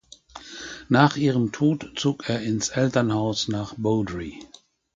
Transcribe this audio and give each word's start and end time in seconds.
Nach 0.89 1.15
ihrem 1.15 1.51
Tod 1.51 1.91
zog 1.95 2.27
er 2.27 2.41
ins 2.41 2.69
Elternhaus 2.69 3.47
nach 3.49 3.75
Boudry. 3.77 4.39